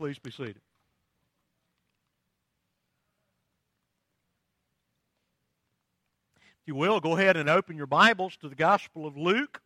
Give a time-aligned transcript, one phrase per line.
[0.00, 0.56] Please be seated.
[6.36, 9.60] If you will, go ahead and open your Bibles to the Gospel of Luke.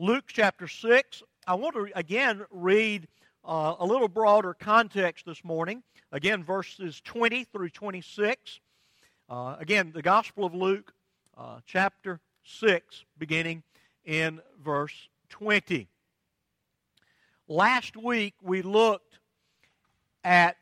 [0.00, 1.22] Luke chapter 6.
[1.46, 3.06] I want to again read
[3.44, 5.84] uh, a little broader context this morning.
[6.10, 8.58] Again, verses 20 through 26.
[9.30, 10.92] Uh, again, the Gospel of Luke,
[11.36, 13.62] uh, chapter 6, beginning
[14.04, 15.86] in verse 20.
[17.50, 19.20] Last week we looked
[20.22, 20.56] at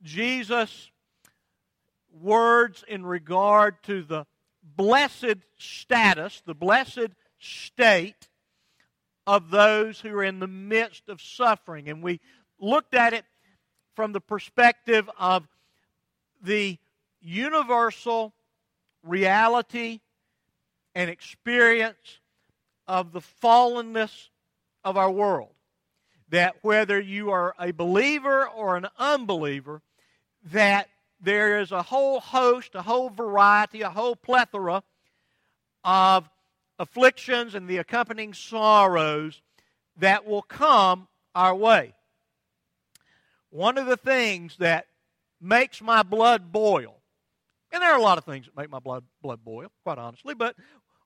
[0.00, 0.92] Jesus'
[2.20, 4.24] words in regard to the
[4.62, 7.08] blessed status, the blessed
[7.40, 8.28] state
[9.26, 11.88] of those who are in the midst of suffering.
[11.88, 12.20] And we
[12.60, 13.24] looked at it
[13.96, 15.48] from the perspective of
[16.40, 16.78] the
[17.20, 18.32] universal
[19.02, 19.98] reality
[20.94, 22.20] and experience
[22.86, 24.28] of the fallenness
[24.84, 25.50] of our world
[26.30, 29.82] that whether you are a believer or an unbeliever,
[30.52, 30.88] that
[31.20, 34.82] there is a whole host, a whole variety, a whole plethora
[35.84, 36.28] of
[36.78, 39.40] afflictions and the accompanying sorrows
[39.96, 41.94] that will come our way.
[43.50, 44.86] One of the things that
[45.40, 46.96] makes my blood boil,
[47.72, 50.34] and there are a lot of things that make my blood, blood boil, quite honestly,
[50.34, 50.54] but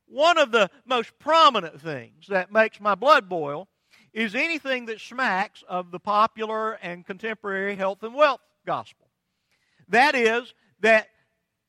[0.06, 3.68] one of the most prominent things that makes my blood boil
[4.12, 9.08] is anything that smacks of the popular and contemporary health and wealth gospel.
[9.88, 11.08] That is, that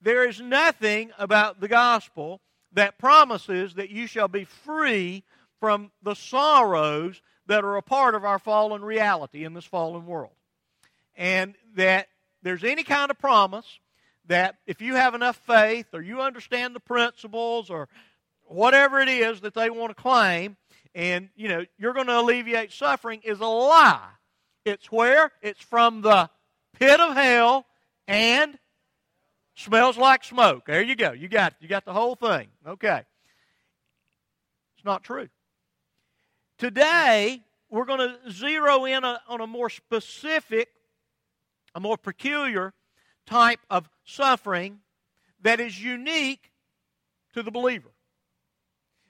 [0.02, 2.41] there is nothing about the gospel
[2.73, 5.23] that promises that you shall be free
[5.59, 10.33] from the sorrows that are a part of our fallen reality in this fallen world.
[11.16, 12.08] And that
[12.41, 13.80] there's any kind of promise
[14.27, 17.88] that if you have enough faith or you understand the principles or
[18.45, 20.58] whatever it is that they want to claim,
[20.95, 24.09] and you know you're going to alleviate suffering is a lie.
[24.66, 25.31] It's where?
[25.41, 26.30] It's from the
[26.80, 27.66] pit of hell
[28.08, 28.58] and
[29.55, 30.65] smells like smoke.
[30.65, 31.11] There you go.
[31.11, 32.48] You got you got the whole thing.
[32.65, 33.02] Okay.
[34.76, 35.30] It's not true.
[36.58, 40.70] Today we're going to zero in on a more specific,
[41.73, 42.73] a more peculiar
[43.26, 44.80] type of suffering
[45.42, 46.52] that is unique
[47.33, 47.92] to the believer.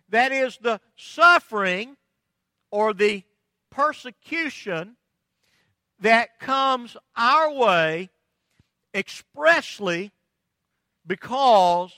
[0.09, 1.97] That is the suffering
[2.71, 3.23] or the
[3.69, 4.95] persecution
[5.99, 8.09] that comes our way
[8.93, 10.11] expressly
[11.05, 11.93] because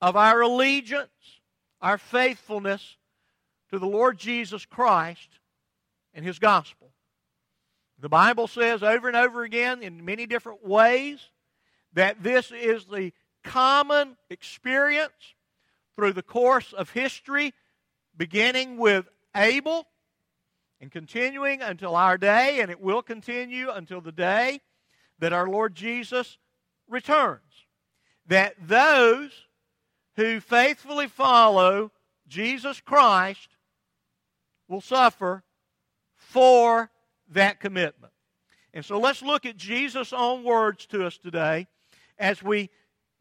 [0.00, 1.10] of our allegiance,
[1.82, 2.96] our faithfulness
[3.70, 5.28] to the Lord Jesus Christ
[6.14, 6.90] and His gospel.
[7.98, 11.20] The Bible says over and over again in many different ways
[11.92, 13.12] that this is the
[13.44, 15.34] common experience
[16.00, 17.52] through the course of history,
[18.16, 19.06] beginning with
[19.36, 19.86] Abel
[20.80, 24.62] and continuing until our day, and it will continue until the day
[25.18, 26.38] that our Lord Jesus
[26.88, 27.66] returns.
[28.28, 29.30] That those
[30.16, 31.92] who faithfully follow
[32.26, 33.50] Jesus Christ
[34.68, 35.44] will suffer
[36.16, 36.90] for
[37.28, 38.14] that commitment.
[38.72, 41.66] And so let's look at Jesus' own words to us today
[42.18, 42.70] as we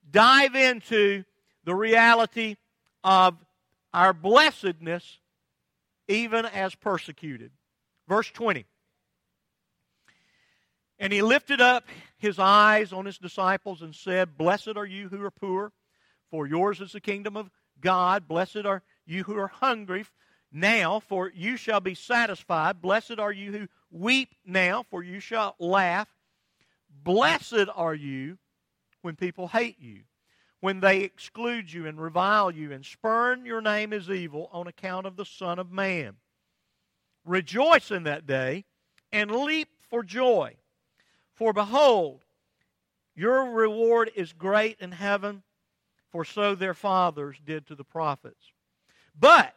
[0.10, 1.26] dive into
[1.66, 2.56] the reality
[3.04, 3.36] of
[3.94, 5.20] our blessedness
[6.08, 7.52] even as persecuted.
[8.08, 8.66] Verse 20.
[10.98, 11.86] And he lifted up
[12.18, 15.72] his eyes on his disciples and said, Blessed are you who are poor,
[16.30, 17.50] for yours is the kingdom of
[17.80, 18.28] God.
[18.28, 20.06] Blessed are you who are hungry
[20.52, 22.82] now, for you shall be satisfied.
[22.82, 26.10] Blessed are you who weep now, for you shall laugh.
[27.04, 28.38] Blessed are you
[29.02, 30.02] when people hate you
[30.62, 35.06] when they exclude you and revile you and spurn your name as evil on account
[35.06, 36.16] of the Son of Man.
[37.26, 38.66] Rejoice in that day
[39.12, 40.56] and leap for joy.
[41.34, 42.26] For behold,
[43.16, 45.44] your reward is great in heaven,
[46.12, 48.52] for so their fathers did to the prophets.
[49.18, 49.54] But,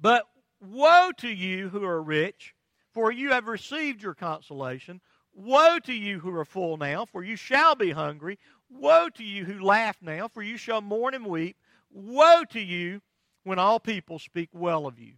[0.00, 0.26] but
[0.60, 2.54] woe to you who are rich,
[2.92, 5.00] for you have received your consolation.
[5.36, 8.38] Woe to you who are full now, for you shall be hungry.
[8.70, 11.56] Woe to you who laugh now, for you shall mourn and weep.
[11.90, 13.02] Woe to you
[13.44, 15.12] when all people speak well of you,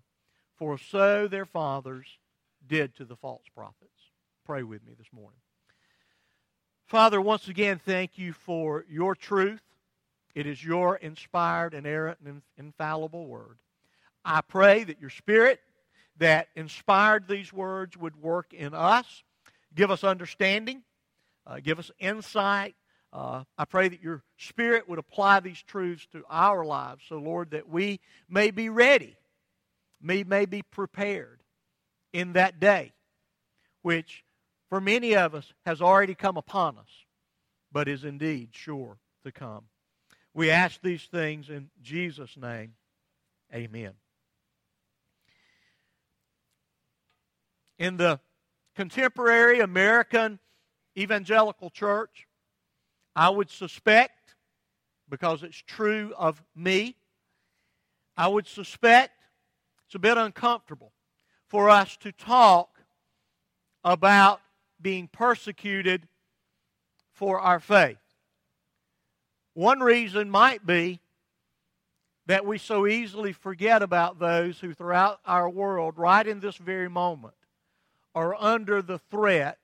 [0.56, 2.18] for so their fathers
[2.66, 4.10] did to the false prophets.
[4.44, 5.38] Pray with me this morning.
[6.86, 9.62] Father, once again, thank you for your truth.
[10.34, 13.58] It is your inspired, inerrant, and infallible word.
[14.24, 15.60] I pray that your Spirit
[16.18, 19.22] that inspired these words would work in us,
[19.78, 20.82] give us understanding,
[21.46, 22.74] uh, give us insight,
[23.12, 27.04] uh, I pray that your Spirit would apply these truths to our lives.
[27.08, 29.16] So, Lord, that we may be ready,
[30.02, 31.40] we may be prepared
[32.12, 32.92] in that day
[33.82, 34.24] which
[34.68, 36.90] for many of us has already come upon us,
[37.70, 39.64] but is indeed sure to come.
[40.34, 42.74] We ask these things in Jesus' name.
[43.54, 43.92] Amen.
[47.78, 48.20] In the
[48.78, 50.38] contemporary American
[50.96, 52.28] evangelical church,
[53.16, 54.36] I would suspect,
[55.08, 56.94] because it's true of me,
[58.16, 59.14] I would suspect
[59.84, 60.92] it's a bit uncomfortable
[61.48, 62.78] for us to talk
[63.82, 64.40] about
[64.80, 66.06] being persecuted
[67.10, 67.98] for our faith.
[69.54, 71.00] One reason might be
[72.26, 76.88] that we so easily forget about those who, throughout our world, right in this very
[76.88, 77.34] moment,
[78.18, 79.58] are under the threat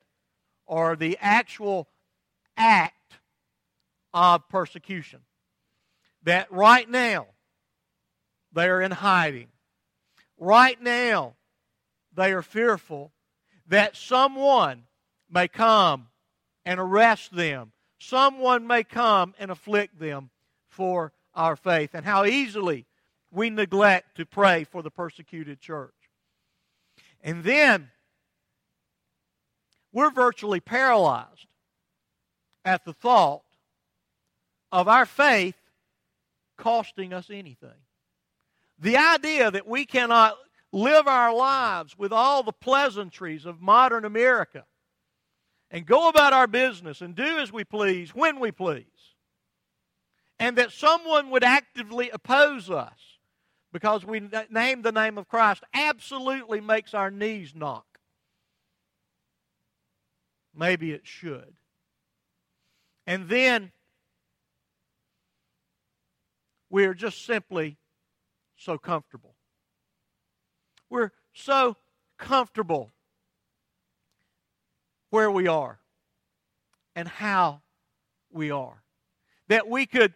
[0.65, 1.89] or the actual
[2.57, 3.17] act
[4.13, 5.19] of persecution.
[6.23, 7.27] That right now
[8.53, 9.49] they are in hiding.
[10.39, 11.35] Right now
[12.15, 13.11] they are fearful
[13.67, 14.85] that someone
[15.29, 16.07] may come
[16.65, 17.73] and arrest them.
[17.99, 20.31] Someone may come and afflict them
[20.69, 21.91] for our faith.
[21.93, 22.87] And how easily
[23.33, 25.95] we neglect to pray for the persecuted church.
[27.21, 27.91] And then
[29.95, 31.47] we're virtually paralyzed
[32.65, 33.45] at the thought
[34.73, 35.55] of our faith
[36.59, 37.71] costing us anything.
[38.79, 40.37] The idea that we cannot
[40.73, 44.65] live our lives with all the pleasantries of modern America
[45.71, 48.85] and go about our business and do as we please when we please,
[50.41, 52.99] and that someone would actively oppose us
[53.73, 57.94] because we name the name of Christ absolutely makes our knees knock.
[60.57, 61.55] Maybe it should.
[63.07, 63.73] And then
[66.71, 67.77] we're just simply
[68.57, 69.35] so comfortable.
[70.89, 71.77] We're so
[72.19, 72.93] comfortable
[75.11, 75.81] where we are
[76.97, 77.63] and how
[78.33, 78.83] we are
[79.49, 80.15] that we could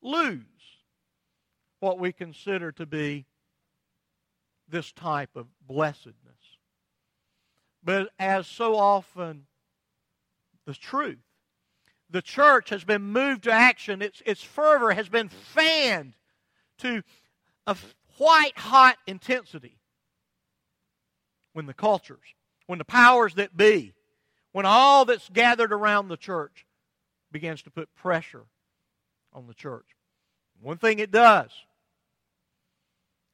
[0.00, 0.40] lose
[1.80, 3.26] what we consider to be
[4.68, 6.51] this type of blessedness.
[7.84, 9.46] But as so often
[10.66, 11.18] the truth,
[12.10, 14.02] the church has been moved to action.
[14.02, 16.14] Its, its fervor has been fanned
[16.78, 17.02] to
[17.66, 17.76] a
[18.18, 19.78] white hot intensity
[21.52, 22.34] when the cultures,
[22.66, 23.92] when the powers that be,
[24.52, 26.66] when all that's gathered around the church
[27.30, 28.44] begins to put pressure
[29.32, 29.86] on the church.
[30.60, 31.50] One thing it does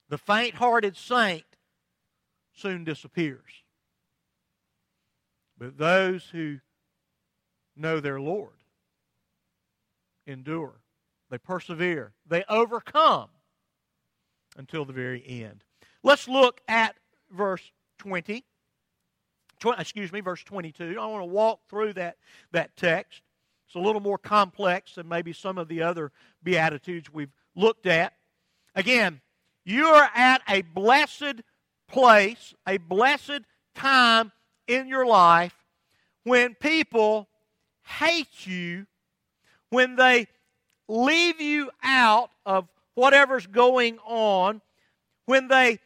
[0.08, 1.44] the faint hearted saint
[2.54, 3.62] soon disappears.
[5.58, 6.58] But those who
[7.76, 8.52] know their Lord
[10.26, 10.80] endure,
[11.30, 13.28] they persevere, they overcome
[14.56, 15.64] until the very end.
[16.02, 16.96] Let's look at
[17.30, 18.44] verse 20.
[19.60, 20.96] 20 excuse me, verse 22.
[21.00, 22.16] I want to walk through that,
[22.52, 23.22] that text.
[23.66, 26.12] It's a little more complex than maybe some of the other
[26.42, 28.14] Beatitudes we've looked at.
[28.74, 29.20] Again,
[29.64, 31.42] you are at a blessed
[31.88, 33.40] place, a blessed
[33.74, 34.32] time
[34.68, 35.54] in your life
[36.24, 37.28] when people
[37.82, 38.86] hate you,
[39.70, 40.28] when they
[40.88, 44.60] leave you out of whatever's going on,
[45.26, 45.78] when they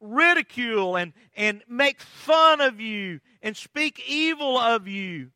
[0.00, 5.30] ridicule and, and make fun of you and speak evil of you,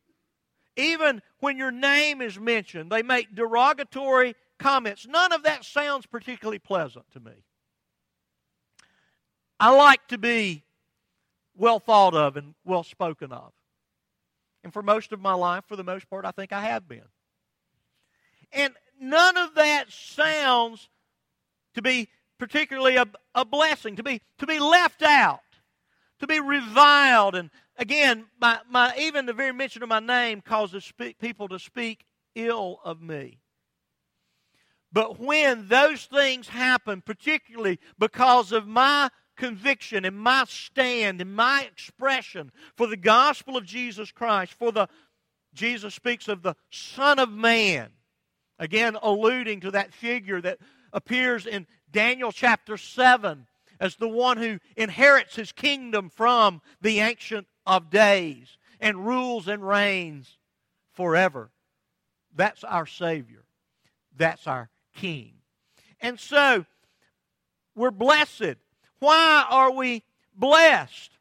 [0.77, 5.07] even when your name is mentioned, they make derogatory comments.
[5.07, 7.33] None of that sounds particularly pleasant to me.
[9.59, 10.65] I like to be
[11.57, 13.53] well thought of and well spoken of.
[14.65, 17.05] And for most of my life, for the most part, I think I have been.
[18.53, 20.89] And none of that sounds
[21.75, 22.09] to be
[22.39, 25.41] particularly a, a blessing, to be, to be left out,
[26.21, 27.35] to be reviled.
[27.35, 31.59] And again, my, my, even the very mention of my name causes spe- people to
[31.59, 33.39] speak ill of me.
[34.93, 41.63] But when those things happen, particularly because of my conviction and my stand and my
[41.71, 44.89] expression for the gospel of Jesus Christ, for the
[45.55, 47.89] Jesus speaks of the Son of Man,
[48.59, 50.59] again alluding to that figure that
[50.93, 53.47] appears in Daniel chapter 7
[53.81, 59.67] as the one who inherits his kingdom from the Ancient of Days and rules and
[59.67, 60.39] reigns
[60.93, 61.51] forever.
[62.35, 63.45] That's our Savior.
[64.17, 65.35] That's our King.
[66.01, 66.67] And so,
[67.75, 68.57] we're blessed
[68.99, 70.03] why are we
[70.35, 71.13] blessed?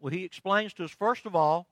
[0.00, 1.68] Well, he explains to us, first of all,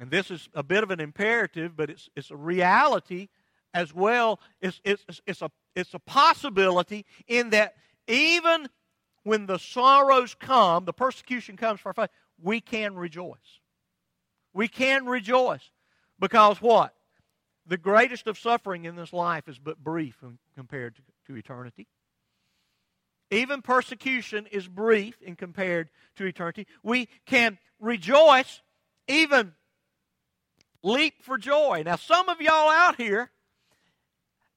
[0.00, 3.28] and this is a bit of an imperative, but it's, it's a reality
[3.74, 4.40] as well.
[4.60, 7.74] It's, it's, it's, a, it's a possibility in that
[8.08, 8.68] even
[9.22, 12.10] when the sorrows come, the persecution comes for our faith,
[12.42, 13.60] we can rejoice.
[14.54, 15.70] We can rejoice.
[16.18, 16.94] Because what?
[17.66, 20.18] The greatest of suffering in this life is but brief
[20.56, 21.86] compared to, to eternity.
[23.30, 26.66] Even persecution is brief in compared to eternity.
[26.82, 28.60] We can rejoice,
[29.06, 29.54] even
[30.82, 31.82] leap for joy.
[31.84, 33.30] Now, some of y'all out here,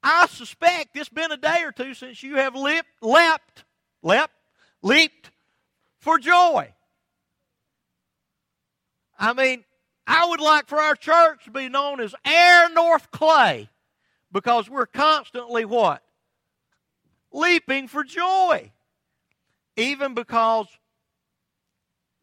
[0.02, 3.64] I suspect it's been a day or two since you have leapt, leapt,
[4.02, 4.34] leapt,
[4.82, 5.32] leaped
[6.00, 6.74] for joy.
[9.18, 9.64] I mean,
[10.06, 13.70] I would like for our church to be known as Air North Clay
[14.32, 16.04] because we're constantly what?
[17.34, 18.72] Leaping for joy.
[19.76, 20.68] Even because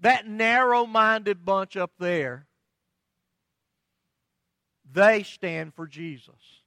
[0.00, 2.46] that narrow minded bunch up there,
[4.90, 6.62] they stand for Jesus.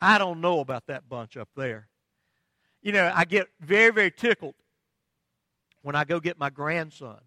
[0.00, 1.88] I don't know about that bunch up there.
[2.82, 4.54] You know, I get very, very tickled
[5.82, 7.18] when I go get my grandson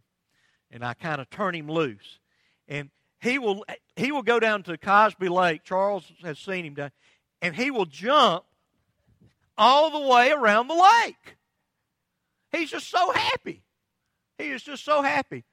[0.72, 2.20] and I kind of turn him loose.
[2.68, 2.90] And
[3.22, 5.64] he will he will go down to Cosby Lake.
[5.64, 6.92] Charles has seen him down,
[7.42, 8.46] and he will jump
[9.60, 11.38] all the way around the lake.
[12.52, 13.62] He's just so happy.
[14.38, 15.44] He is just so happy.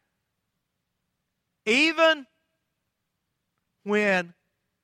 [1.66, 2.24] Even
[3.82, 4.32] when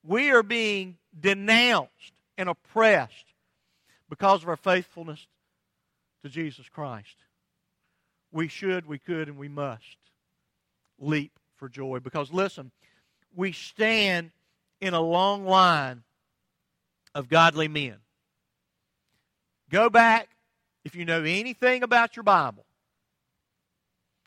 [0.03, 3.25] we are being denounced and oppressed
[4.09, 5.25] because of our faithfulness
[6.21, 7.15] to Jesus Christ,
[8.31, 9.97] we should, we could, and we must
[10.99, 11.99] leap for joy.
[11.99, 12.71] Because listen,
[13.33, 14.31] we stand
[14.81, 16.03] in a long line
[17.15, 18.02] of godly men.
[19.73, 20.29] Go back,
[20.85, 22.63] if you know anything about your Bible,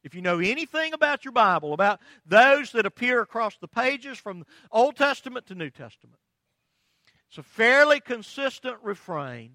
[0.02, 4.44] if you know anything about your Bible, about those that appear across the pages from
[4.72, 6.18] Old Testament to New Testament,
[7.28, 9.52] it's a fairly consistent refrain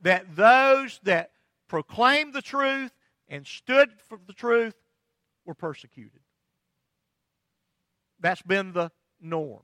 [0.00, 1.30] that those that
[1.68, 2.90] proclaimed the truth
[3.28, 4.74] and stood for the truth
[5.46, 6.22] were persecuted.
[8.18, 9.62] That's been the norm.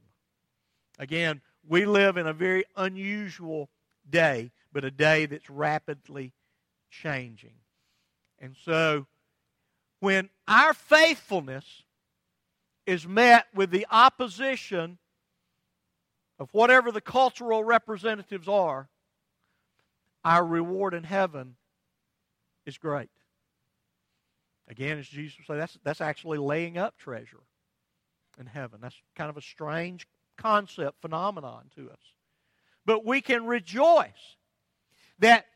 [1.01, 3.69] Again, we live in a very unusual
[4.09, 6.35] day, but a day that's rapidly
[6.91, 7.55] changing.
[8.39, 9.07] And so,
[10.01, 11.65] when our faithfulness
[12.85, 14.99] is met with the opposition
[16.39, 18.91] of whatever the cultural representatives are,
[20.27, 21.57] our reward in heaven
[22.67, 23.09] is great.
[24.69, 27.45] Again, as Jesus said, that's, that's actually laying up treasure
[28.39, 28.81] in heaven.
[28.83, 30.07] That's kind of a strange
[30.37, 32.13] concept, phenomenon to us.
[32.85, 34.37] But we can rejoice
[35.19, 35.47] that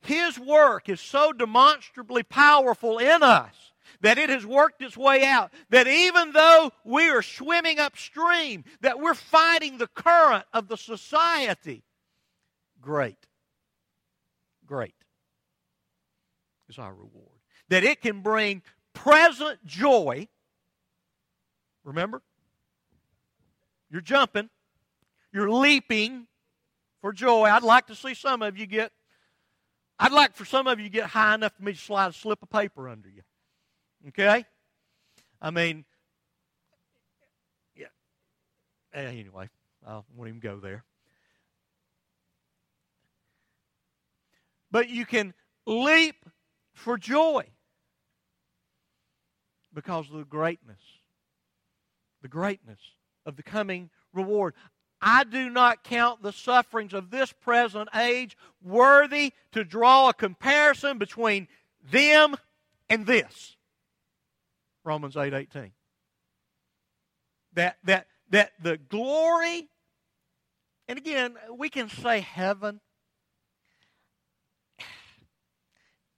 [0.00, 3.54] His work is so demonstrably powerful in us
[4.00, 5.52] that it has worked its way out.
[5.70, 11.82] That even though we are swimming upstream, that we're fighting the current of the society,
[12.80, 13.18] great,
[14.66, 14.94] great
[16.68, 17.40] is our reward.
[17.70, 18.62] That it can bring
[18.92, 20.28] present joy
[21.88, 22.20] Remember?
[23.90, 24.50] You're jumping.
[25.32, 26.26] You're leaping
[27.00, 27.44] for joy.
[27.44, 28.92] I'd like to see some of you get,
[29.98, 32.42] I'd like for some of you get high enough for me to slide a slip
[32.42, 33.22] of paper under you.
[34.08, 34.44] Okay?
[35.40, 35.84] I mean,
[37.76, 37.86] yeah.
[38.92, 39.48] Eh, anyway,
[39.86, 40.84] I won't even go there.
[44.70, 45.32] But you can
[45.66, 46.26] leap
[46.74, 47.44] for joy
[49.72, 50.80] because of the greatness
[52.22, 52.80] the greatness
[53.26, 54.54] of the coming reward.
[55.00, 60.98] I do not count the sufferings of this present age worthy to draw a comparison
[60.98, 61.46] between
[61.90, 62.36] them
[62.88, 63.56] and this.
[64.84, 65.72] Romans 8 18.
[67.54, 69.68] That, that, that the glory,
[70.88, 72.80] and again, we can say heaven.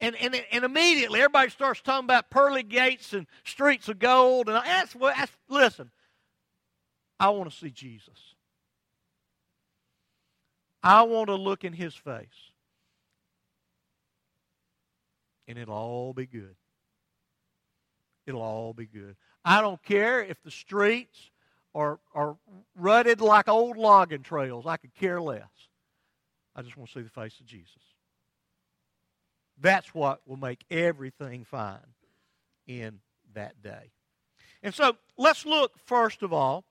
[0.02, 4.49] And, and, and immediately everybody starts talking about pearly gates and streets of gold.
[4.49, 5.14] And that's what,
[5.49, 5.90] listen,
[7.18, 8.34] I want to see Jesus.
[10.82, 12.26] I want to look in his face.
[15.46, 16.54] And it'll all be good.
[18.26, 19.16] It'll all be good.
[19.44, 21.30] I don't care if the streets
[21.75, 22.37] are, are
[22.76, 24.66] rutted like old logging trails.
[24.66, 25.49] I could care less.
[26.54, 27.82] I just want to see the face of Jesus.
[29.60, 31.78] That's what will make everything fine
[32.66, 33.00] in
[33.34, 33.92] that day.
[34.62, 36.64] And so let's look, first of all,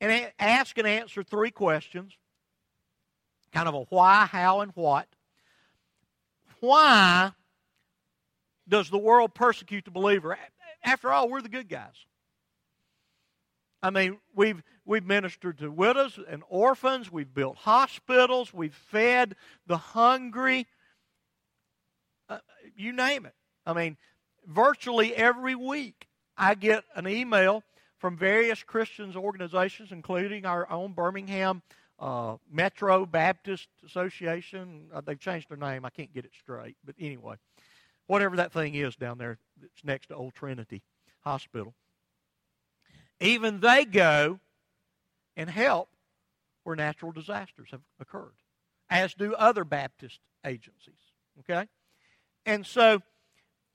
[0.00, 2.16] and ask and answer three questions
[3.52, 5.06] kind of a why, how, and what.
[6.60, 7.32] Why
[8.68, 10.38] does the world persecute the believer?
[10.84, 12.06] After all, we're the good guys.
[13.82, 19.34] I mean, we've, we've ministered to widows and orphans, we've built hospitals, we've fed
[19.66, 20.66] the hungry
[22.28, 22.38] uh,
[22.76, 23.34] you name it.
[23.66, 23.96] I mean,
[24.46, 27.62] virtually every week I get an email
[27.98, 31.62] from various Christians organizations, including our own Birmingham
[32.02, 34.88] uh, Metro Baptist Association.
[34.92, 35.84] Uh, they've changed their name.
[35.84, 36.76] I can't get it straight.
[36.84, 37.36] But anyway,
[38.08, 40.82] whatever that thing is down there that's next to Old Trinity
[41.20, 41.74] Hospital.
[43.20, 44.40] Even they go
[45.36, 45.90] and help
[46.64, 48.34] where natural disasters have occurred,
[48.90, 50.94] as do other Baptist agencies.
[51.38, 51.68] Okay?
[52.44, 53.00] And so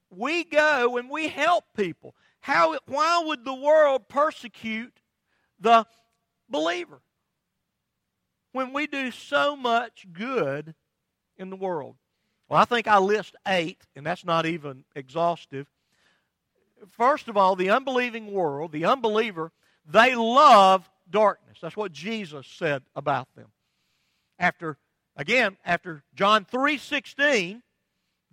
[0.09, 2.13] we go and we help people.
[2.41, 4.99] How, why would the world persecute
[5.59, 5.85] the
[6.49, 6.99] believer
[8.57, 10.73] when we do so much good
[11.37, 11.95] in the world?
[12.49, 15.67] Well, I think I list eight, and that's not even exhaustive.
[16.89, 19.51] First of all, the unbelieving world, the unbeliever,
[19.85, 21.59] they love darkness.
[21.61, 23.49] That's what Jesus said about them.
[24.39, 24.77] After,
[25.15, 27.61] again, after John 3:16,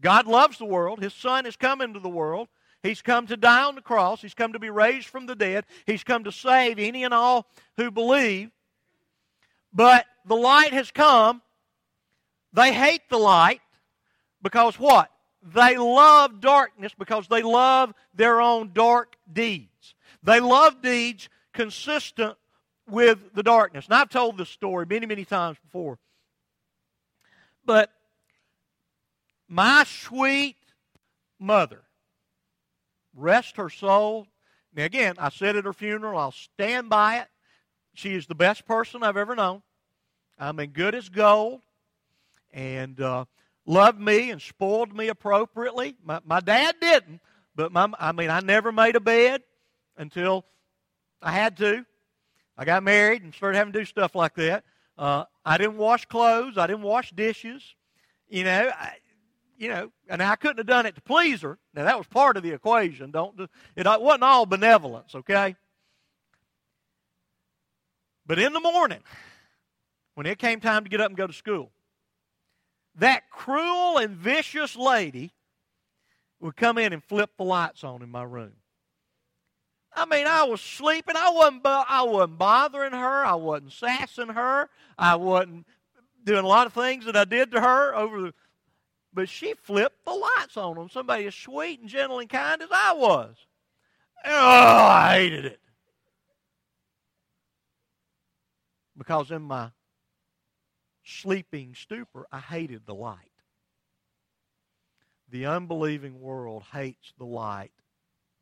[0.01, 1.03] God loves the world.
[1.03, 2.49] His Son has come into the world.
[2.83, 4.23] He's come to die on the cross.
[4.23, 5.67] He's come to be raised from the dead.
[5.87, 8.51] He's come to save any and all who believe.
[9.73, 11.43] But the light has come.
[12.53, 13.61] They hate the light
[14.43, 15.11] because what?
[15.43, 19.95] They love darkness because they love their own dark deeds.
[20.23, 22.37] They love deeds consistent
[22.89, 23.87] with the darkness.
[23.87, 25.99] And I've told this story many, many times before.
[27.65, 27.91] But
[29.49, 30.57] my sweet
[31.39, 31.83] mother,
[33.15, 34.27] rest her soul.
[34.75, 37.29] Now, again, I said at her funeral, I'll stand by it.
[37.95, 39.63] She is the best person I've ever known.
[40.39, 41.61] I mean, good as gold.
[42.53, 43.25] And uh,
[43.67, 45.97] loved me and spoiled me appropriately.
[46.05, 47.21] My, my dad didn't,
[47.57, 49.43] but my, I mean, I never made a bed
[49.97, 50.45] until
[51.21, 51.85] I had to.
[52.57, 54.65] I got married and started having to do stuff like that.
[54.97, 56.57] Uh, I didn't wash clothes.
[56.57, 57.75] I didn't wash dishes.
[58.29, 58.93] You know, I,
[59.59, 61.59] you know, and I couldn't have done it to please her.
[61.75, 63.11] Now that was part of the equation.
[63.11, 63.39] Don't
[63.77, 65.57] it wasn't all benevolence, okay?
[68.27, 69.01] But in the morning,
[70.15, 71.71] when it came time to get up and go to school,
[72.97, 75.33] that cruel and vicious lady
[76.41, 78.53] would come in and flip the lights on in my room.
[79.97, 81.17] I mean, I was sleeping.
[81.17, 83.25] I wasn't, I wasn't bothering her.
[83.25, 84.69] I wasn't sassing her.
[84.99, 85.67] I wasn't
[86.25, 88.35] doing a lot of things that I did to her over the.
[89.13, 90.89] But she flipped the lights on them.
[90.89, 93.37] Somebody as sweet and gentle and kind as I was.
[94.25, 95.61] Oh, I hated it.
[98.99, 99.71] Because in my
[101.05, 103.31] sleeping stupor, I hated the light.
[105.31, 107.73] The unbelieving world hates the light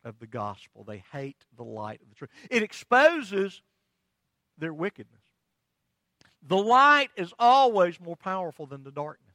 [0.05, 0.85] of the gospel.
[0.85, 2.31] They hate the light of the truth.
[2.51, 3.63] It exposes
[4.59, 5.21] their wickedness.
[6.43, 9.29] The light is always more powerful than the darkness.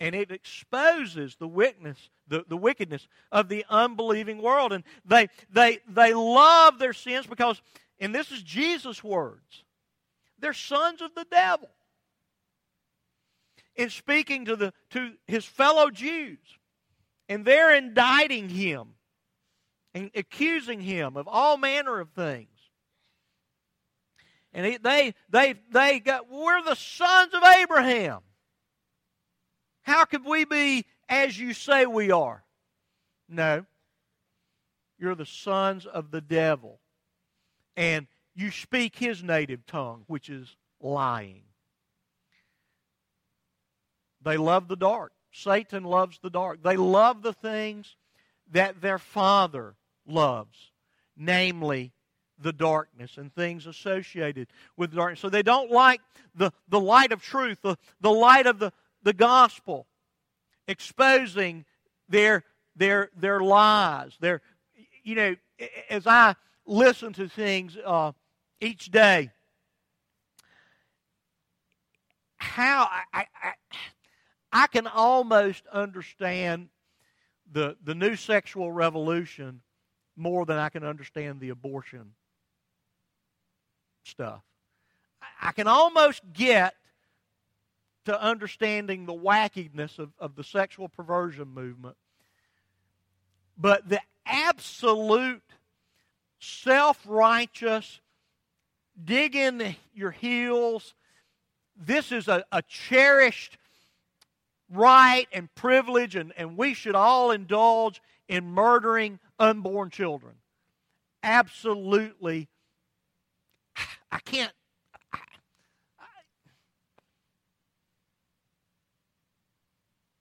[0.00, 4.72] And it exposes the wickedness, the, the wickedness of the unbelieving world.
[4.72, 7.60] And they, they, they love their sins because,
[8.00, 9.64] and this is Jesus' words,
[10.40, 11.68] they're sons of the devil.
[13.76, 16.38] In speaking to, the, to his fellow Jews,
[17.28, 18.94] and they're indicting him
[19.94, 22.48] and accusing him of all manner of things.
[24.52, 28.20] And he, they, they, they got, we're the sons of Abraham.
[29.82, 32.44] How could we be as you say we are?
[33.28, 33.64] No.
[34.98, 36.80] You're the sons of the devil.
[37.76, 38.06] And
[38.40, 41.42] you speak his native tongue, which is lying.
[44.22, 45.12] They love the dark.
[45.32, 46.62] Satan loves the dark.
[46.62, 47.96] They love the things
[48.50, 49.74] that their father
[50.06, 50.72] loves,
[51.16, 51.92] namely
[52.38, 55.20] the darkness and things associated with darkness.
[55.20, 56.00] So they don't like
[56.34, 58.72] the, the light of truth, the, the light of the,
[59.02, 59.86] the gospel,
[60.66, 61.64] exposing
[62.08, 64.16] their, their, their lies.
[64.20, 64.40] Their,
[65.04, 65.36] you know,
[65.90, 66.34] as I
[66.66, 68.12] listen to things uh,
[68.60, 69.30] each day,
[72.36, 73.52] how I, I,
[74.52, 76.68] I can almost understand
[77.52, 79.60] the, the new sexual revolution
[80.16, 82.12] more than I can understand the abortion
[84.04, 84.42] stuff.
[85.40, 86.74] I can almost get
[88.06, 91.96] to understanding the wackiness of, of the sexual perversion movement.
[93.56, 95.42] But the absolute
[96.38, 98.00] self righteous,
[99.04, 100.94] dig in your heels,
[101.76, 103.58] this is a, a cherished
[104.70, 110.34] right and privilege, and, and we should all indulge in murdering unborn children.
[111.22, 112.48] Absolutely.
[114.12, 114.52] I can't.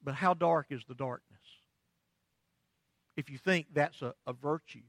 [0.03, 1.39] But how dark is the darkness?
[3.15, 4.81] If you think that's a, a virtue,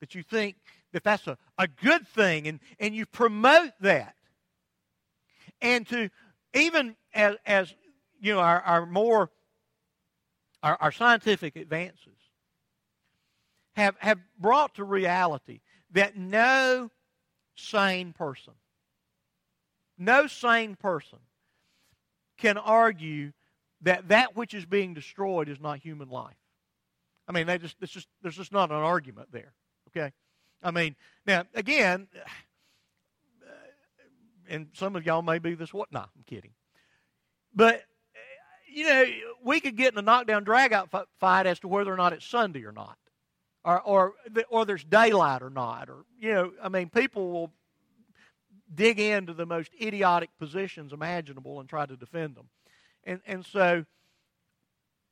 [0.00, 0.56] that you think
[0.92, 4.14] that that's a, a good thing and, and you promote that.
[5.60, 6.10] And to
[6.54, 7.74] even as, as
[8.20, 9.30] you know, our, our more,
[10.62, 12.16] our, our scientific advances
[13.74, 15.60] have, have brought to reality
[15.92, 16.90] that no
[17.54, 18.54] sane person,
[19.98, 21.18] no sane person
[22.38, 23.32] can argue
[23.82, 26.36] that that which is being destroyed is not human life.
[27.28, 29.52] I mean, they just, it's just, there's just not an argument there.
[29.88, 30.12] Okay?
[30.62, 30.96] I mean,
[31.26, 32.08] now, again,
[34.48, 35.92] and some of y'all may be this what?
[35.92, 36.52] Nah, I'm kidding.
[37.54, 37.82] But,
[38.72, 39.04] you know,
[39.44, 42.64] we could get in a knockdown dragout fight as to whether or not it's Sunday
[42.64, 42.96] or not.
[43.64, 44.12] Or, or,
[44.48, 45.88] or there's daylight or not.
[45.88, 47.52] Or, you know, I mean, people will
[48.74, 52.48] dig into the most idiotic positions imaginable and try to defend them.
[53.04, 53.84] And, and so,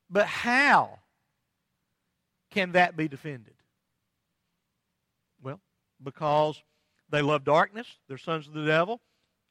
[0.08, 0.98] but how
[2.50, 3.54] can that be defended?
[6.02, 6.62] Because
[7.10, 9.00] they love darkness, they're sons of the devil.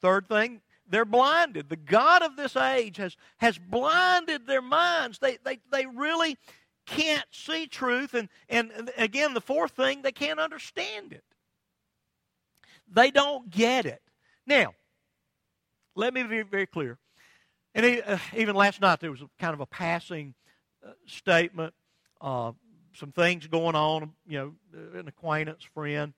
[0.01, 1.69] Third thing, they're blinded.
[1.69, 5.19] The God of this age has, has blinded their minds.
[5.19, 6.37] They, they, they really
[6.85, 8.13] can't see truth.
[8.13, 11.23] And, and again, the fourth thing, they can't understand it.
[12.89, 14.01] They don't get it.
[14.45, 14.73] Now,
[15.95, 16.97] let me be very clear.
[17.75, 20.33] And uh, even last night, there was kind of a passing
[20.85, 21.73] uh, statement,
[22.21, 22.53] uh,
[22.93, 24.53] some things going on, you know,
[24.97, 26.13] an acquaintance, friend,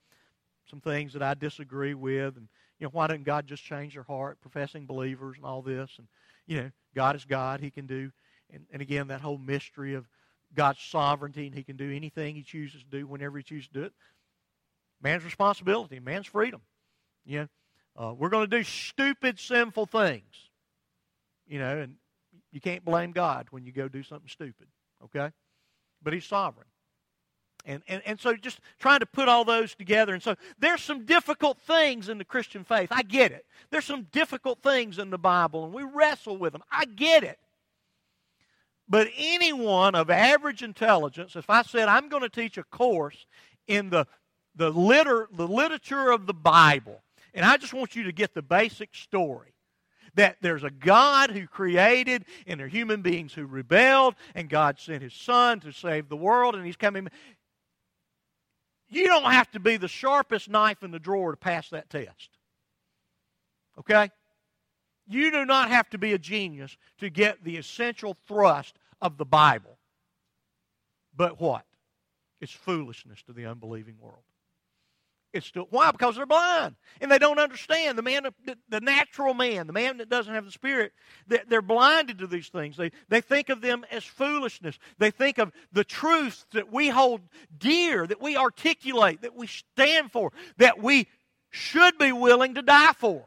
[0.69, 2.47] some things that I disagree with, and
[2.79, 6.07] you know, why didn't God just change their heart, professing believers and all this, and
[6.47, 8.11] you know, God is God, He can do,
[8.51, 10.07] and, and again, that whole mystery of
[10.53, 13.73] God's sovereignty, and He can do anything He chooses to do whenever He chooses to
[13.73, 13.93] do it.
[15.01, 16.61] Man's responsibility, man's freedom.
[17.25, 17.47] You know,
[17.95, 20.49] uh, we're going to do stupid, sinful things.
[21.47, 21.95] You know, and
[22.51, 24.67] you can't blame God when you go do something stupid.
[25.03, 25.31] Okay?
[26.01, 26.67] But He's sovereign.
[27.69, 30.15] And, and, and so just trying to put all those together.
[30.15, 32.89] And so there's some difficult things in the Christian faith.
[32.91, 33.45] I get it.
[33.69, 36.63] There's some difficult things in the Bible, and we wrestle with them.
[36.71, 37.37] I get it.
[38.87, 43.27] But anyone of average intelligence, if I said I'm going to teach a course
[43.67, 44.07] in the,
[44.55, 47.03] the, liter, the literature of the Bible,
[47.35, 49.53] and I just want you to get the basic story
[50.15, 54.79] that there's a God who created, and there are human beings who rebelled, and God
[54.79, 57.07] sent His Son to save the world, and He's coming.
[58.89, 62.29] You don't have to be the sharpest knife in the drawer to pass that test.
[63.77, 64.09] Okay?
[65.07, 69.25] You do not have to be a genius to get the essential thrust of the
[69.25, 69.77] Bible.
[71.15, 71.65] But what?
[72.41, 74.23] It's foolishness to the unbelieving world.
[75.31, 75.91] It's still why?
[75.91, 77.97] Because they're blind and they don't understand.
[77.97, 78.25] The man,
[78.67, 80.91] the, natural man, the man that doesn't have the spirit,
[81.27, 82.77] they, they're blinded to these things.
[82.77, 84.79] They they think of them as foolishness.
[84.97, 87.21] They think of the truths that we hold
[87.55, 91.07] dear, that we articulate, that we stand for, that we
[91.51, 93.25] should be willing to die for.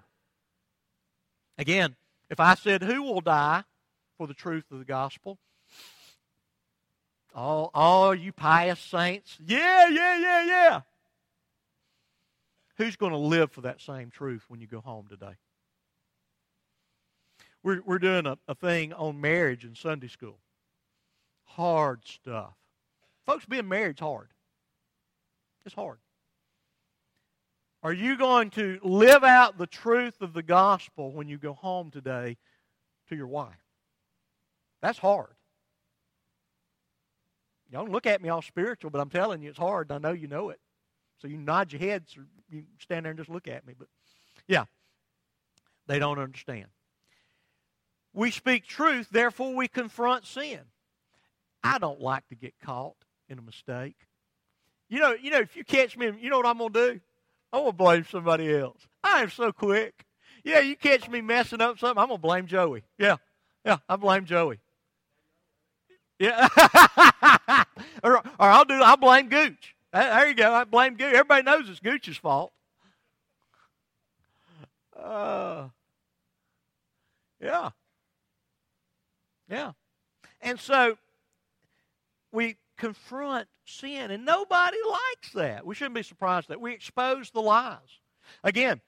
[1.57, 1.95] Again,
[2.31, 3.63] if I said, "Who will die
[4.19, 5.39] for the truth of the gospel?"
[7.35, 10.81] All, all you pious saints, yeah, yeah, yeah, yeah.
[12.77, 15.37] Who's going to live for that same truth when you go home today?
[17.63, 20.39] We're, we're doing a, a thing on marriage in Sunday school.
[21.45, 22.55] Hard stuff.
[23.27, 24.29] Folks, being married's hard.
[25.65, 25.99] It's hard.
[27.83, 31.91] Are you going to live out the truth of the gospel when you go home
[31.91, 32.37] today
[33.09, 33.55] to your wife?
[34.81, 35.35] That's hard.
[37.71, 39.91] Y'all look at me all spiritual, but I'm telling you it's hard.
[39.91, 40.61] I know you know it.
[41.23, 43.75] So you nod your heads or you stand there and just look at me.
[43.79, 43.87] But
[44.49, 44.65] yeah,
[45.87, 46.67] they don't understand.
[48.13, 50.59] We speak truth, therefore we confront sin.
[51.63, 52.97] I don't like to get caught
[53.29, 53.95] in a mistake.
[54.89, 57.01] You know, you know, if you catch me, you know what I'm gonna do?
[57.53, 58.89] I'm gonna blame somebody else.
[59.05, 60.05] I am so quick.
[60.45, 62.83] Yeah, you catch me messing up something, I'm gonna blame Joey.
[62.99, 63.17] Yeah,
[63.65, 64.59] yeah, I blame Joey.
[66.19, 66.49] Yeah,
[68.03, 68.75] or, or I'll do.
[68.83, 69.77] I'll blame Gooch.
[69.93, 70.53] There you go.
[70.53, 71.13] I blame Gooch.
[71.13, 72.53] Everybody knows it's Gooch's fault.
[74.99, 75.69] Uh,
[77.41, 77.71] yeah.
[79.51, 79.73] Yeah.
[80.41, 80.97] And so
[82.33, 85.67] we confront sin, and nobody likes that.
[85.67, 88.01] We shouldn't be surprised that we expose the lies.
[88.43, 88.81] Again,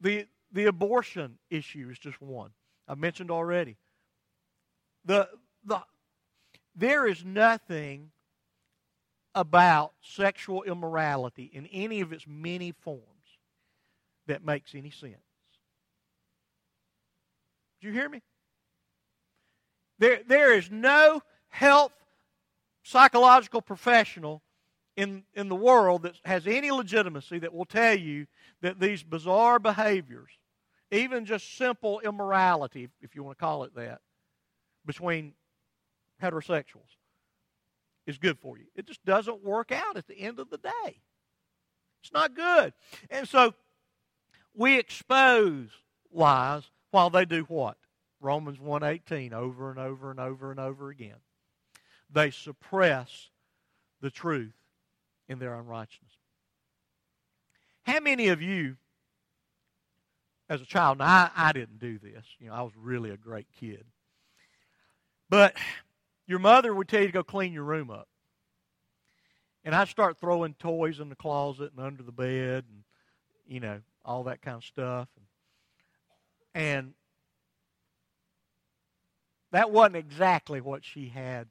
[0.00, 2.50] the the abortion issue is just one.
[2.86, 3.76] I've mentioned already.
[5.04, 5.28] The
[5.64, 5.80] the
[6.76, 8.12] there is nothing
[9.34, 13.04] about sexual immorality in any of its many forms
[14.26, 15.16] that makes any sense.
[17.80, 18.22] Do you hear me?
[19.98, 21.92] There, there is no health
[22.82, 24.42] psychological professional
[24.96, 28.26] in, in the world that has any legitimacy that will tell you
[28.60, 30.30] that these bizarre behaviors,
[30.90, 34.00] even just simple immorality, if you want to call it that,
[34.84, 35.34] between
[36.22, 36.96] heterosexuals,
[38.06, 38.64] is good for you.
[38.74, 41.00] It just doesn't work out at the end of the day.
[42.02, 42.72] It's not good.
[43.10, 43.54] And so
[44.54, 45.68] we expose
[46.12, 47.76] lies while they do what?
[48.20, 51.20] Romans 1:18 over and over and over and over again.
[52.10, 53.30] They suppress
[54.00, 54.54] the truth
[55.28, 56.12] in their unrighteousness.
[57.82, 58.76] How many of you
[60.50, 63.16] as a child, now I, I didn't do this, you know, I was really a
[63.16, 63.84] great kid.
[65.30, 65.56] But
[66.30, 68.06] your mother would tell you to go clean your room up.
[69.64, 72.84] And I'd start throwing toys in the closet and under the bed and,
[73.48, 75.08] you know, all that kind of stuff.
[76.54, 76.94] And
[79.50, 81.48] that wasn't exactly what she had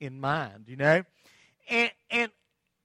[0.00, 1.04] in mind, you know?
[1.68, 2.32] And, and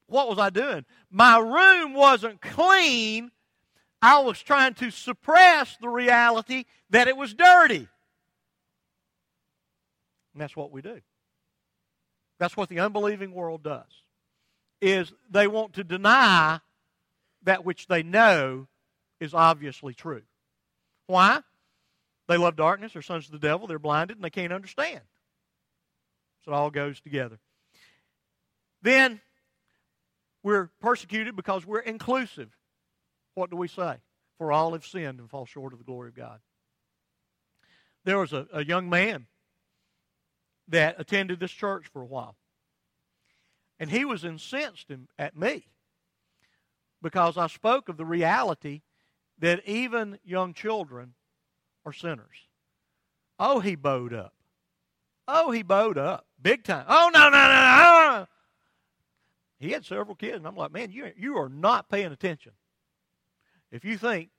[0.06, 0.86] what was I doing?
[1.10, 3.32] My room wasn't clean.
[4.00, 7.88] I was trying to suppress the reality that it was dirty.
[10.34, 11.02] And that's what we do.
[12.40, 14.04] That's what the unbelieving world does.
[14.82, 16.60] Is they want to deny
[17.44, 18.68] that which they know
[19.20, 20.24] is obviously true.
[21.08, 21.42] Why?
[22.28, 25.02] They love darkness, they're sons of the devil, they're blinded, and they can't understand.
[26.44, 27.40] So it all goes together.
[28.82, 29.22] Then
[30.44, 32.50] we're persecuted because we're inclusive.
[33.36, 33.98] What do we say?
[34.38, 36.40] For all have sinned and fall short of the glory of God.
[38.04, 39.28] There was a, a young man
[40.68, 42.36] that attended this church for a while.
[43.80, 45.68] And he was incensed at me
[47.02, 48.82] because I spoke of the reality
[49.40, 51.14] that even young children
[51.86, 52.48] are sinners.
[53.38, 54.34] Oh, he bowed up.
[55.28, 56.26] Oh, he bowed up.
[56.42, 56.86] Big time.
[56.88, 58.28] Oh, no, no, no, no.
[59.60, 62.52] He had several kids, and I'm like, man, you, you are not paying attention.
[63.72, 64.30] If you think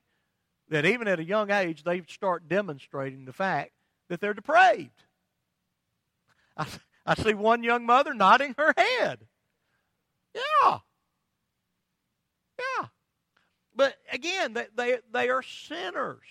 [0.68, 3.72] that even at a young age they start demonstrating the fact
[4.08, 5.04] that they're depraved.
[6.56, 6.66] I,
[7.06, 9.26] I see one young mother nodding her head.
[10.34, 10.78] Yeah.
[12.58, 12.86] Yeah.
[13.74, 16.24] But again, they, they, they are sinners.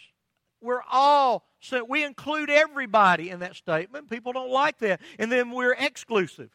[0.61, 4.09] We're all so we include everybody in that statement.
[4.09, 5.01] People don't like that.
[5.17, 6.51] And then we're exclusive.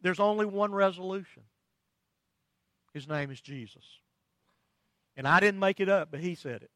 [0.00, 1.44] There's only one resolution.
[2.92, 3.84] His name is Jesus.
[5.16, 6.70] And I didn't make it up, but he said it.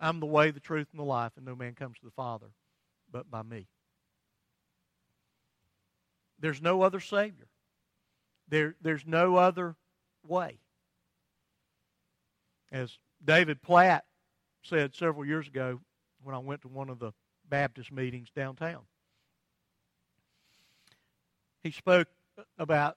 [0.00, 2.46] I'm the way, the truth, and the life, and no man comes to the Father
[3.10, 3.66] but by me.
[6.40, 7.48] There's no other Savior.
[8.48, 9.76] There, there's no other
[10.26, 10.58] way.
[12.70, 14.04] As David Platt
[14.62, 15.80] said several years ago
[16.22, 17.12] when I went to one of the
[17.48, 18.82] Baptist meetings downtown,
[21.62, 22.08] he spoke
[22.58, 22.96] about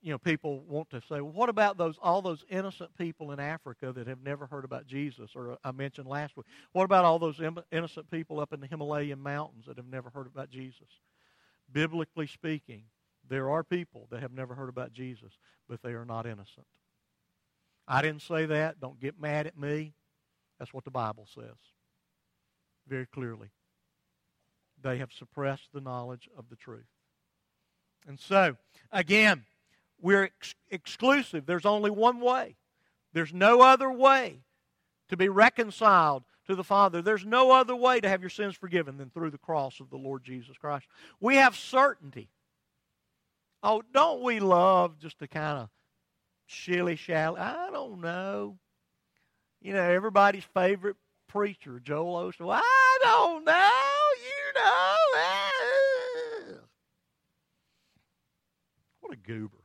[0.00, 3.40] you know people want to say well, what about those all those innocent people in
[3.40, 7.04] africa that have never heard about jesus or uh, i mentioned last week what about
[7.04, 7.40] all those
[7.72, 10.86] innocent people up in the himalayan mountains that have never heard about jesus
[11.72, 12.84] biblically speaking
[13.28, 15.32] there are people that have never heard about Jesus,
[15.68, 16.66] but they are not innocent.
[17.86, 18.80] I didn't say that.
[18.80, 19.92] Don't get mad at me.
[20.58, 21.56] That's what the Bible says
[22.88, 23.48] very clearly.
[24.82, 26.86] They have suppressed the knowledge of the truth.
[28.06, 28.56] And so,
[28.90, 29.44] again,
[30.00, 31.46] we're ex- exclusive.
[31.46, 32.56] There's only one way.
[33.12, 34.40] There's no other way
[35.08, 37.02] to be reconciled to the Father.
[37.02, 39.96] There's no other way to have your sins forgiven than through the cross of the
[39.96, 40.86] Lord Jesus Christ.
[41.20, 42.28] We have certainty
[43.62, 45.68] Oh, don't we love just to kind of
[46.46, 47.40] shilly shally?
[47.40, 48.56] I don't know.
[49.60, 52.46] You know, everybody's favorite preacher, Joel Osteen.
[52.46, 53.70] Well, I don't know.
[54.22, 54.94] You know.
[59.00, 59.56] What a goober.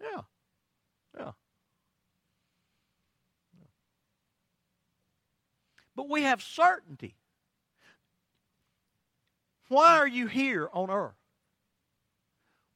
[0.00, 0.20] Yeah.
[1.18, 1.32] Yeah.
[5.96, 7.16] But we have certainty.
[9.68, 11.14] Why are you here on earth?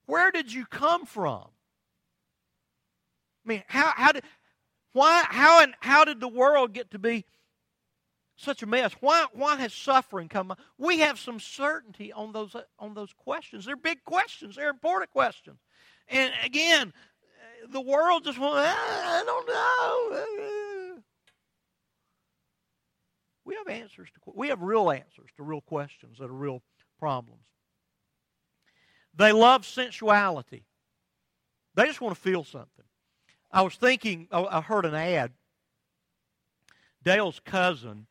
[0.07, 1.45] Where did you come from?
[3.45, 4.25] I mean, how, how did
[4.93, 7.25] why how and how did the world get to be
[8.35, 8.93] such a mess?
[9.01, 10.53] Why why has suffering come?
[10.79, 13.67] We have some certainty on those on those questions.
[13.67, 14.57] They're big questions.
[14.57, 15.59] They're important questions.
[16.09, 16.93] And again,
[17.71, 18.69] the world just wants.
[18.69, 20.60] Ah, I don't know.
[23.51, 26.63] We have answers to we have real answers to real questions that are real
[27.01, 27.43] problems.
[29.13, 30.63] They love sensuality.
[31.75, 32.85] They just want to feel something.
[33.51, 35.33] I was thinking, I heard an ad.
[37.03, 38.07] Dale's cousin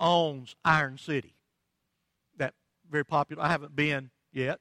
[0.00, 1.36] owns Iron City.
[2.38, 2.54] That
[2.90, 3.40] very popular.
[3.44, 4.58] I haven't been yet,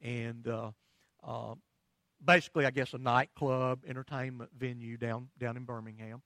[0.00, 0.70] and uh,
[1.22, 1.56] uh,
[2.24, 6.22] basically, I guess a nightclub, entertainment venue down down in Birmingham,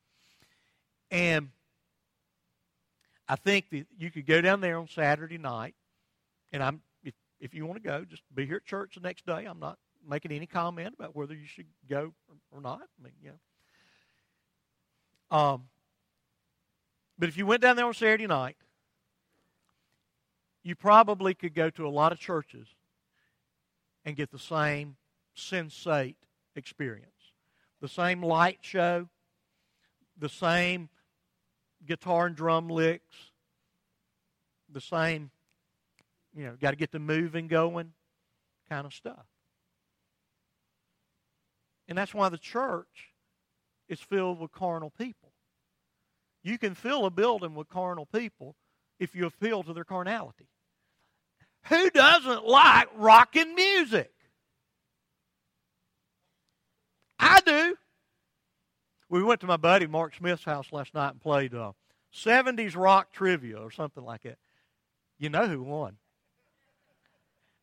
[1.10, 1.48] and
[3.28, 5.74] I think that you could go down there on Saturday night,
[6.52, 9.26] and I'm if if you want to go, just be here at church the next
[9.26, 9.44] day.
[9.44, 12.82] I'm not making any comment about whether you should go or, or not.
[12.82, 13.30] I mean, yeah.
[15.30, 15.64] Um,
[17.18, 18.56] but if you went down there on Saturday night,
[20.62, 22.68] you probably could go to a lot of churches
[24.04, 24.96] and get the same
[25.36, 26.16] sensate
[26.54, 27.10] experience.
[27.80, 29.08] The same light show,
[30.16, 30.88] the same
[31.86, 33.16] guitar and drum licks,
[34.72, 35.30] the same,
[36.34, 37.92] you know, got to get the moving going
[38.68, 39.26] kind of stuff.
[41.88, 43.12] And that's why the church
[43.88, 45.32] is filled with carnal people.
[46.42, 48.56] You can fill a building with carnal people
[48.98, 50.48] if you appeal to their carnality.
[51.68, 54.12] Who doesn't like rocking music?
[57.18, 57.76] I do.
[59.08, 61.72] We went to my buddy Mark Smith's house last night and played uh,
[62.14, 64.38] 70s rock trivia or something like that.
[65.18, 65.96] You know who won.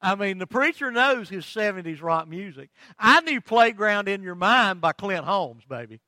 [0.01, 2.69] I mean, the preacher knows his 70s rock music.
[2.99, 6.01] I knew Playground in Your Mind by Clint Holmes, baby.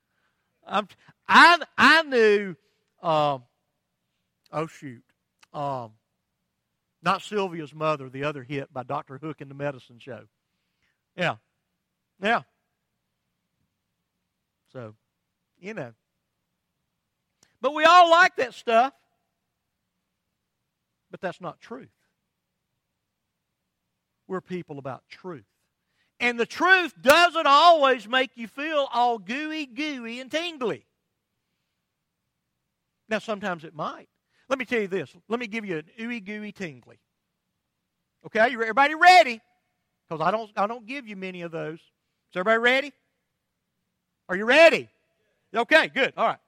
[0.67, 0.88] I'm,
[1.30, 2.56] I, I knew,
[3.02, 3.39] uh,
[4.52, 5.04] oh, shoot,
[5.54, 5.91] um,
[7.02, 9.17] not Sylvia's Mother, the other hit by Dr.
[9.17, 10.24] Hook in the Medicine Show.
[11.15, 11.36] Yeah.
[12.21, 12.41] Yeah.
[14.74, 14.95] So,
[15.60, 15.94] you know.
[17.62, 18.94] But we all like that stuff.
[21.12, 21.89] But that's not truth.
[24.28, 25.46] We're people about truth.
[26.20, 30.86] And the truth doesn't always make you feel all gooey, gooey, and tingly.
[33.10, 34.08] Now, sometimes it might.
[34.50, 35.13] Let me tell you this.
[35.28, 37.00] Let me give you an ooey gooey tingly.
[38.26, 39.41] Okay, everybody ready?
[40.08, 41.80] Because I don't I don't give you many of those.
[41.80, 42.94] Is everybody ready?
[44.30, 44.89] Are you ready?
[45.56, 46.13] Okay, good.
[46.18, 46.39] All right.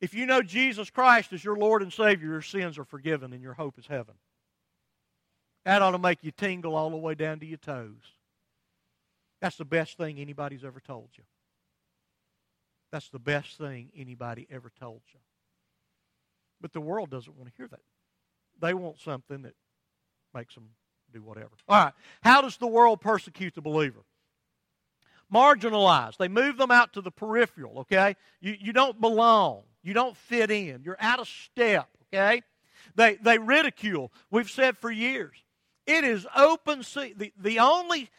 [0.00, 3.42] If you know Jesus Christ as your Lord and Savior, your sins are forgiven and
[3.42, 4.14] your hope is heaven.
[5.64, 8.02] That ought to make you tingle all the way down to your toes.
[9.40, 11.24] That's the best thing anybody's ever told you.
[12.92, 15.20] That's the best thing anybody ever told you.
[16.60, 17.80] But the world doesn't want to hear that.
[18.60, 19.54] They want something that
[20.34, 20.68] makes them
[21.12, 21.50] do whatever.
[21.68, 21.94] All right.
[22.22, 24.04] How does the world persecute the believer?
[25.34, 26.18] Marginalized.
[26.18, 28.16] They move them out to the peripheral, okay?
[28.40, 29.62] You, you don't belong.
[29.82, 30.82] You don't fit in.
[30.84, 32.42] You're out of step, okay?
[32.94, 34.12] They, they ridicule.
[34.30, 35.36] We've said for years.
[35.86, 37.14] It is open sea.
[37.16, 38.10] The, the only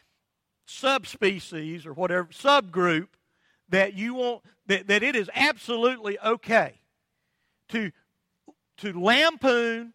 [0.65, 3.07] subspecies or whatever, subgroup
[3.69, 6.73] that you want, that, that it is absolutely okay
[7.69, 7.91] to,
[8.77, 9.93] to lampoon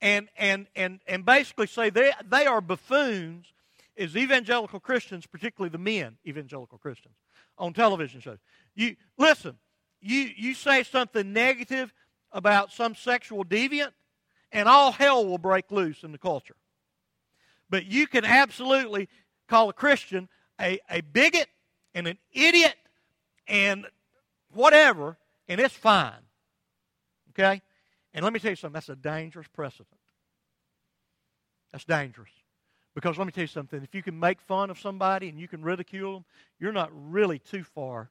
[0.00, 3.51] and, and, and, and basically say they, they are buffoons
[3.96, 7.14] is evangelical Christians, particularly the men evangelical Christians,
[7.58, 8.38] on television shows.
[8.74, 9.58] You listen,
[10.00, 11.92] you you say something negative
[12.32, 13.92] about some sexual deviant,
[14.50, 16.56] and all hell will break loose in the culture.
[17.68, 19.08] But you can absolutely
[19.48, 20.28] call a Christian
[20.60, 21.48] a, a bigot
[21.94, 22.76] and an idiot
[23.46, 23.86] and
[24.52, 26.12] whatever, and it's fine.
[27.30, 27.60] Okay?
[28.14, 29.88] And let me tell you something, that's a dangerous precedent.
[31.72, 32.30] That's dangerous.
[32.94, 35.48] Because let me tell you something if you can make fun of somebody and you
[35.48, 36.24] can ridicule them,
[36.58, 38.10] you're not really too far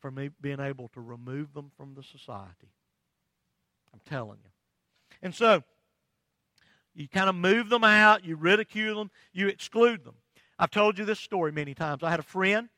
[0.00, 2.70] from being able to remove them from the society.
[3.92, 4.50] I'm telling you.
[5.22, 5.62] And so,
[6.94, 10.14] you kind of move them out, you ridicule them, you exclude them.
[10.58, 12.02] I've told you this story many times.
[12.02, 12.68] I had a friend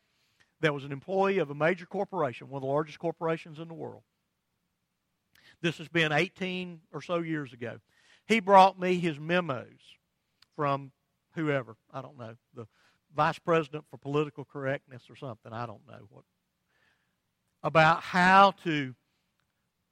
[0.61, 3.75] that was an employee of a major corporation, one of the largest corporations in the
[3.75, 4.03] world.
[5.61, 7.79] This has been 18 or so years ago.
[8.27, 9.67] He brought me his memos
[10.57, 10.93] from
[11.38, 12.66] whoever, I don't know, the
[13.14, 16.24] vice president for political correctness or something, I don't know what,
[17.62, 18.95] about how to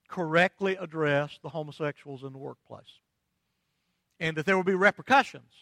[0.08, 3.00] correctly address the homosexuals in the workplace.
[4.18, 5.52] And that there will be repercussions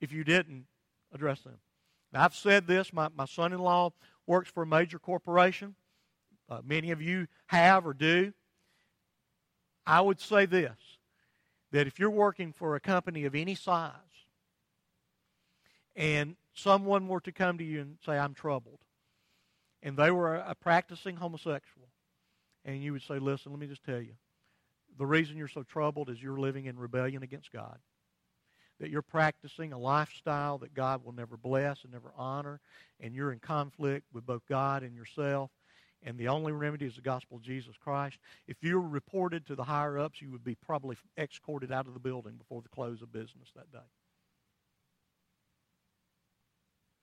[0.00, 0.66] if you didn't
[1.12, 1.58] address them.
[2.12, 2.92] Now, I've said this.
[2.92, 3.92] My, my son in law
[4.26, 5.74] works for a major corporation.
[6.48, 8.32] Uh, many of you have or do.
[9.86, 10.76] I would say this
[11.72, 13.92] that if you're working for a company of any size,
[15.96, 18.80] and someone were to come to you and say, I'm troubled,
[19.82, 21.88] and they were a practicing homosexual,
[22.64, 24.14] and you would say, Listen, let me just tell you,
[24.98, 27.78] the reason you're so troubled is you're living in rebellion against God.
[28.80, 32.60] That you're practicing a lifestyle that God will never bless and never honor,
[33.00, 35.50] and you're in conflict with both God and yourself,
[36.02, 38.18] and the only remedy is the gospel of Jesus Christ.
[38.48, 41.94] If you were reported to the higher ups, you would be probably escorted out of
[41.94, 43.78] the building before the close of business that day.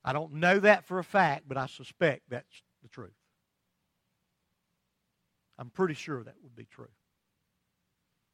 [0.09, 3.13] I don't know that for a fact, but I suspect that's the truth.
[5.59, 6.89] I'm pretty sure that would be true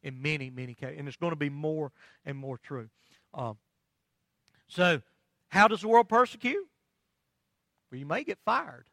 [0.02, 0.96] in many, many cases.
[0.98, 1.92] And it's going to be more
[2.24, 2.88] and more true.
[3.34, 3.58] Um,
[4.70, 5.02] so,
[5.50, 6.66] how does the world persecute?
[7.92, 8.86] Well, you may get fired.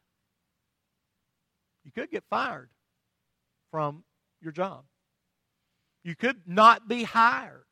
[1.85, 2.69] You could get fired
[3.71, 4.03] from
[4.41, 4.83] your job.
[6.03, 7.63] You could not be hired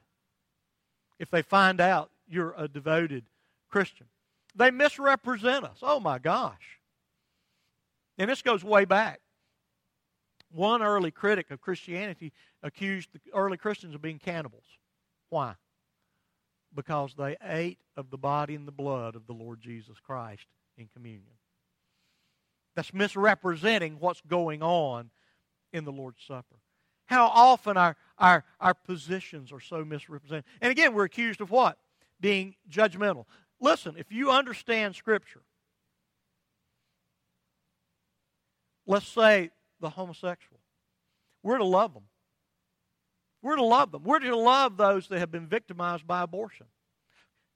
[1.20, 3.26] if they find out you're a devoted
[3.70, 4.08] Christian.
[4.56, 5.78] They misrepresent us.
[5.82, 6.80] Oh my gosh.
[8.18, 9.20] And this goes way back.
[10.52, 14.66] One early critic of Christianity accused the early Christians of being cannibals.
[15.30, 15.56] Why?
[16.76, 20.46] Because they ate of the body and the blood of the Lord Jesus Christ
[20.78, 21.34] in communion.
[22.76, 25.10] That's misrepresenting what's going on
[25.74, 26.58] in the Lord's Supper.
[27.06, 30.46] How often our, our, our positions are so misrepresented.
[30.62, 31.78] And again, we're accused of what?
[32.20, 33.26] Being judgmental.
[33.62, 35.44] Listen, if you understand Scripture,
[38.88, 40.60] let's say the homosexual,
[41.44, 42.04] we're to love them.
[43.44, 44.04] We're to love them.
[44.04, 46.66] We're to love those that have been victimized by abortion.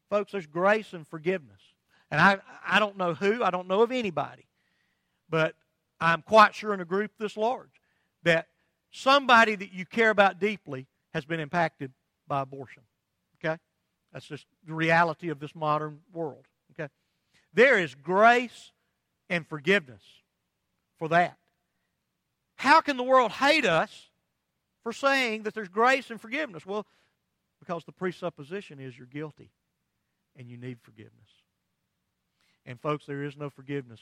[0.10, 1.60] Folks, there's grace and forgiveness.
[2.12, 4.46] And I, I don't know who, I don't know of anybody,
[5.30, 5.56] but
[6.00, 7.82] I'm quite sure in a group this large
[8.24, 8.48] that
[8.92, 11.92] somebody that you care about deeply has been impacted
[12.28, 12.84] by abortion.
[13.44, 13.58] Okay?
[14.16, 16.46] That's just the reality of this modern world.
[16.72, 16.90] Okay?
[17.54, 18.72] There is grace
[19.30, 20.02] and forgiveness
[20.98, 21.38] for that.
[22.56, 24.10] How can the world hate us
[24.84, 26.66] for saying that there's grace and forgiveness?
[26.66, 26.88] Well,
[27.60, 29.52] because the presupposition is you're guilty
[30.38, 31.12] and you need forgiveness.
[32.66, 34.00] And, folks, there is no forgiveness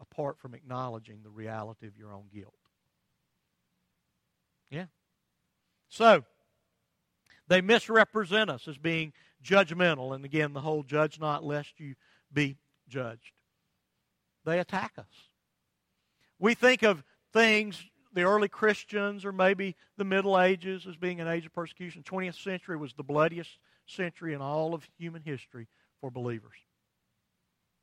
[0.00, 2.54] apart from acknowledging the reality of your own guilt.
[4.70, 4.86] Yeah.
[5.88, 6.22] So,
[7.48, 9.12] they misrepresent us as being
[9.44, 10.14] judgmental.
[10.14, 11.94] And again, the whole judge not lest you
[12.32, 12.56] be
[12.88, 13.32] judged.
[14.44, 15.30] They attack us.
[16.38, 17.82] We think of things,
[18.12, 22.02] the early Christians or maybe the Middle Ages as being an age of persecution.
[22.02, 25.68] 20th century was the bloodiest century in all of human history
[26.00, 26.56] for believers.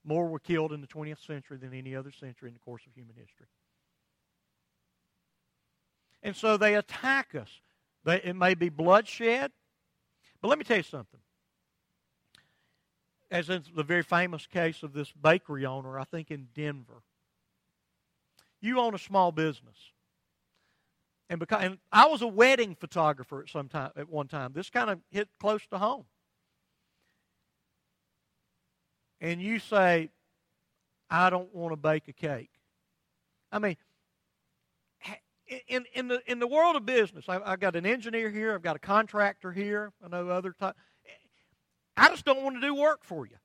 [0.04, 2.94] More were killed in the 20th century than any other century in the course of
[2.94, 3.48] human history.
[6.22, 7.50] And so they attack us.
[8.04, 9.52] They, it may be bloodshed.
[10.42, 11.20] But let me tell you something.
[13.32, 17.04] As in the very famous case of this bakery owner, I think in Denver.
[18.62, 19.78] You own a small business.
[21.30, 24.52] And, because, and I was a wedding photographer at some time at one time.
[24.54, 26.06] This kind of hit close to home.
[29.22, 30.10] And you say,
[31.10, 32.50] I don't want to bake a cake.
[33.52, 33.78] I mean,
[35.68, 38.62] in, in, the, in the world of business, I, have got an engineer here, I've
[38.62, 40.78] got a contractor here, I know other types.
[42.00, 43.36] I just don't want to do work for you.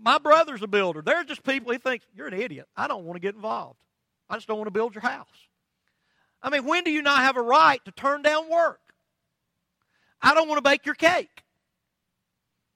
[0.00, 1.02] My brother's a builder.
[1.02, 2.66] They're just people, he thinks, you're an idiot.
[2.76, 3.78] I don't want to get involved.
[4.30, 5.26] I just don't want to build your house.
[6.42, 8.80] I mean, when do you not have a right to turn down work?
[10.22, 11.42] I don't want to bake your cake.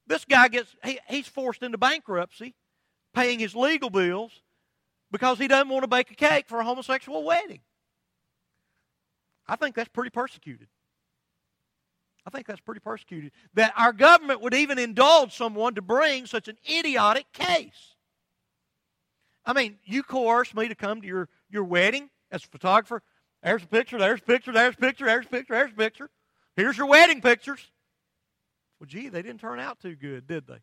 [0.07, 2.55] This guy gets, he, he's forced into bankruptcy,
[3.15, 4.43] paying his legal bills
[5.11, 7.61] because he doesn't want to bake a cake for a homosexual wedding.
[9.47, 10.69] I think that's pretty persecuted.
[12.27, 13.33] I think that's pretty persecuted.
[13.55, 17.97] That our government would even indulge someone to bring such an idiotic case.
[19.45, 23.03] I mean, you coerce me to come to your, your wedding as a photographer.
[23.43, 26.11] There's a picture, there's a picture, there's a picture, there's a picture, there's a picture.
[26.55, 27.73] Here's your wedding pictures.
[28.79, 30.59] Well, gee, they didn't turn out too good, did they?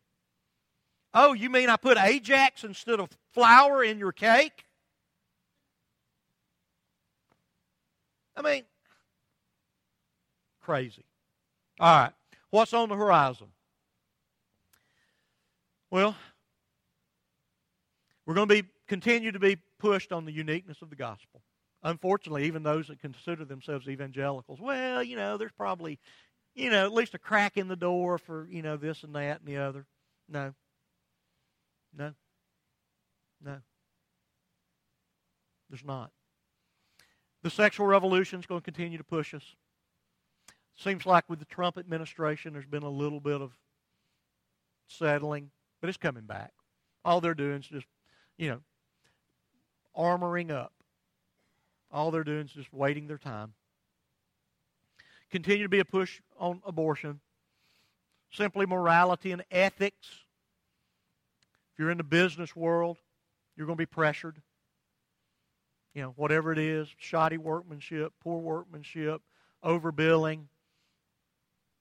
[1.12, 4.64] Oh, you mean I put Ajax instead of flour in your cake?
[8.36, 8.62] I mean,
[10.62, 11.04] crazy.
[11.80, 12.12] All right.
[12.50, 13.46] What's on the horizon?
[15.90, 16.14] Well,
[18.26, 21.42] we're going to be continue to be pushed on the uniqueness of the gospel.
[21.82, 25.98] Unfortunately, even those that consider themselves evangelicals, well, you know, there's probably,
[26.54, 29.40] you know, at least a crack in the door for, you know, this and that
[29.40, 29.86] and the other.
[30.28, 30.52] No.
[31.96, 32.12] No.
[33.42, 33.56] No.
[35.70, 36.10] There's not.
[37.42, 39.56] The sexual revolution is going to continue to push us.
[40.82, 43.52] Seems like with the Trump administration, there's been a little bit of
[44.88, 45.50] settling,
[45.80, 46.52] but it's coming back.
[47.04, 47.86] All they're doing is just,
[48.38, 48.60] you know,
[49.96, 50.72] armoring up.
[51.92, 53.54] All they're doing is just waiting their time.
[55.30, 57.20] Continue to be a push on abortion.
[58.32, 60.08] Simply morality and ethics.
[61.72, 62.98] If you're in the business world,
[63.56, 64.40] you're going to be pressured.
[65.94, 69.22] you know, whatever it is, shoddy workmanship, poor workmanship,
[69.64, 70.44] overbilling,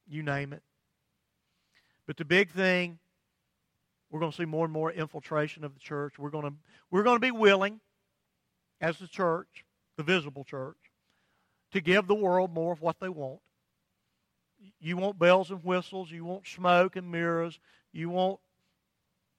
[0.10, 0.64] you name it.
[2.08, 2.98] But the big thing,
[4.10, 6.18] we're going to see more and more infiltration of the church.
[6.18, 6.54] We're going to,
[6.90, 7.80] we're going to be willing,
[8.82, 9.64] as the church,
[9.98, 10.78] the visible church,
[11.72, 13.40] to give the world more of what they want.
[14.80, 16.12] You want bells and whistles.
[16.12, 17.60] You want smoke and mirrors.
[17.94, 18.40] You want,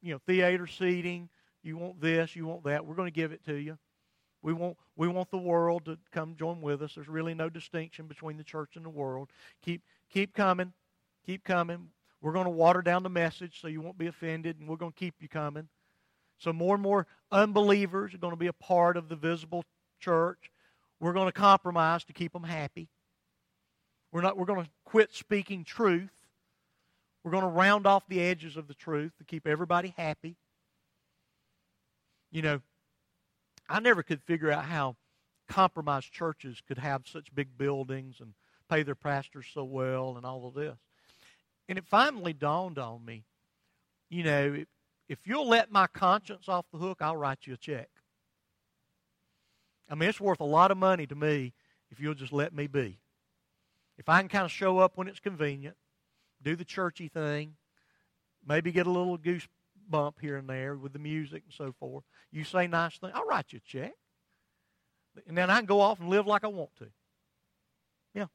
[0.01, 1.29] you know, theater seating.
[1.63, 2.37] You want this.
[2.37, 2.87] You want that.
[2.87, 3.77] We're going to give it to you.
[4.43, 6.95] We want, we want the world to come join with us.
[6.95, 9.31] There's really no distinction between the church and the world.
[9.63, 10.73] Keep, keep coming.
[11.27, 11.89] Keep coming.
[12.23, 14.93] We're going to water down the message so you won't be offended, and we're going
[14.93, 15.69] to keep you coming.
[16.39, 19.65] So more and more unbelievers are going to be a part of the visible
[20.01, 20.51] church.
[21.01, 22.89] We're going to compromise to keep them happy.
[24.13, 26.11] We're, not, we're going to quit speaking truth.
[27.23, 30.37] We're going to round off the edges of the truth to keep everybody happy.
[32.31, 32.61] You know,
[33.71, 34.97] I never could figure out how
[35.49, 38.35] compromised churches could have such big buildings and
[38.69, 40.77] pay their pastors so well and all of this.
[41.69, 43.25] And it finally dawned on me,
[44.09, 44.67] you know, if,
[45.09, 47.89] if you'll let my conscience off the hook, I'll write you a check.
[49.89, 51.53] I mean, it's worth a lot of money to me
[51.91, 52.99] if you'll just let me be.
[53.99, 55.77] If I can kind of show up when it's convenient,
[56.43, 57.55] do the churchy thing,
[58.47, 59.47] maybe get a little goose
[59.91, 62.05] bump here and there with the music and so forth.
[62.31, 63.95] You say nice things, I'll write you a check.
[65.27, 66.87] And then I can go off and live like I want to.
[68.15, 68.27] Yeah.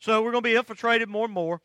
[0.00, 1.60] So we're going to be infiltrated more and more.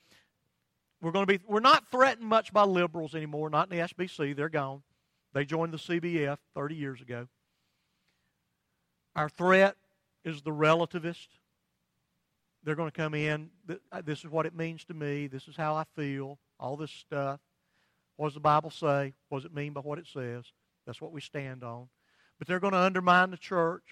[1.01, 4.36] We're going to be we're not threatened much by liberals anymore, not in the SBC.
[4.36, 4.84] They're gone.
[5.34, 7.28] They joined the CBF 30 years ago.
[9.15, 9.76] Our threat
[10.23, 11.28] is the relativist.
[12.63, 13.49] They're going to come in.
[14.03, 15.28] This is what it means to me.
[15.28, 16.39] This is how I feel.
[16.59, 17.39] All this stuff.
[18.18, 19.13] What does the Bible say?
[19.30, 20.45] What does it mean by what it says?
[20.86, 21.88] That's what we stand on.
[22.38, 23.84] But they're going to undermine the church.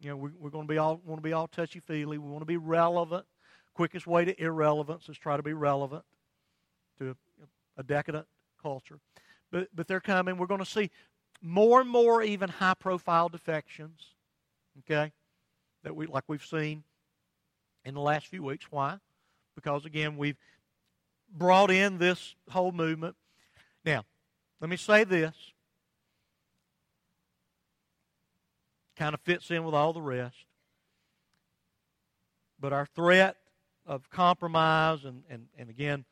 [0.00, 2.18] You know, we, are going to be all want to be all touchy feely.
[2.18, 3.24] We want to be relevant.
[3.74, 6.04] Quickest way to irrelevance is try to be relevant
[6.98, 8.26] to a, a decadent
[8.60, 8.98] culture.
[9.50, 10.36] But but they're coming.
[10.36, 10.90] We're going to see
[11.40, 14.00] more and more even high profile defections.
[14.80, 15.12] Okay,
[15.84, 16.82] that we like we've seen
[17.84, 18.66] in the last few weeks.
[18.70, 18.98] Why?
[19.54, 20.38] Because again we've
[21.30, 23.16] brought in this whole movement
[23.84, 24.04] now,
[24.60, 25.34] let me say this.
[28.96, 30.36] Kind of fits in with all the rest.
[32.60, 33.36] But our threat
[33.86, 36.04] of compromise, and, and, and again,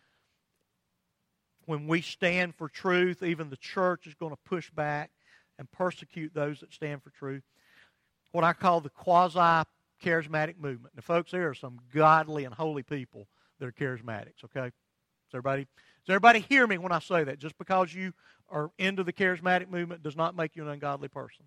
[1.66, 5.10] when we stand for truth, even the church is going to push back
[5.58, 7.44] and persecute those that stand for truth.
[8.32, 9.64] What I call the quasi
[10.02, 10.94] charismatic movement.
[10.96, 14.72] Now, folks, there are some godly and holy people that are charismatics, okay?
[15.30, 15.66] Is everybody
[16.06, 17.38] does everybody hear me when I say that?
[17.38, 18.12] Just because you
[18.48, 21.44] are into the charismatic movement does not make you an ungodly person.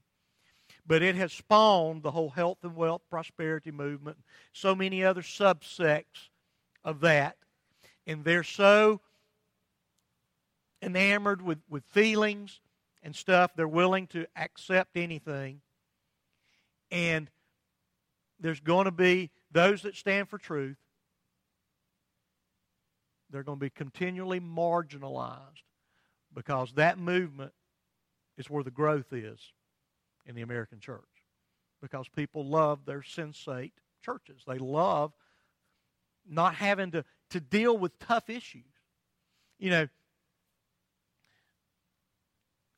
[0.88, 4.18] But it has spawned the whole health and wealth prosperity movement,
[4.54, 6.30] so many other subsects
[6.86, 7.36] of that.
[8.08, 9.02] And they're so
[10.82, 12.62] enamored with, with feelings
[13.02, 15.60] and stuff, they're willing to accept anything.
[16.92, 17.30] And
[18.40, 20.78] there's going to be those that stand for truth
[23.34, 25.64] they're going to be continually marginalized
[26.34, 27.52] because that movement
[28.38, 29.40] is where the growth is
[30.26, 31.02] in the American church.
[31.82, 33.72] Because people love their sensate
[34.06, 34.44] churches.
[34.48, 35.14] They love
[36.30, 38.62] not having to, to deal with tough issues.
[39.58, 39.88] You know,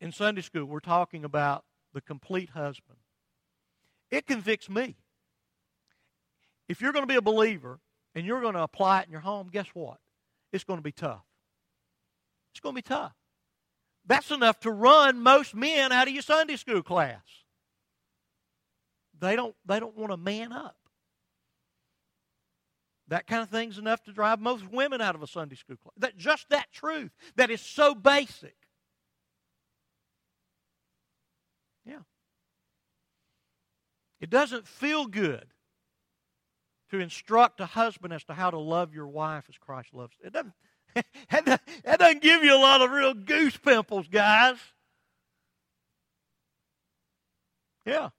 [0.00, 2.98] in Sunday school, we're talking about the complete husband.
[4.10, 4.96] It convicts me.
[6.66, 7.78] If you're going to be a believer
[8.14, 9.98] and you're going to apply it in your home, guess what?
[10.52, 11.24] It's going to be tough.
[12.52, 13.12] It's going to be tough.
[14.06, 17.22] That's enough to run most men out of your Sunday school class.
[19.18, 20.76] They don't, they don't want to man up.
[23.08, 25.92] That kind of thing's enough to drive most women out of a Sunday school class.
[25.98, 28.56] That, just that truth that is so basic.
[31.84, 32.00] Yeah.
[34.20, 35.46] It doesn't feel good
[36.90, 40.14] to instruct a husband as to how to love your wife as Christ loves.
[40.22, 40.52] It doesn't,
[41.84, 44.56] that doesn't give you a lot of real goose pimples, guys.
[47.84, 48.10] Yeah.